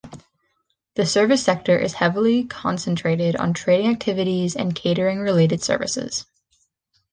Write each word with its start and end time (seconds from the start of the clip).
The 0.95 1.05
service 1.05 1.43
sector 1.43 1.77
is 1.77 1.93
heavily 1.93 2.45
concentrated 2.45 3.35
on 3.35 3.53
trading 3.53 3.91
activities 3.91 4.55
and 4.55 4.73
catering-related 4.73 5.61
services. 5.63 6.25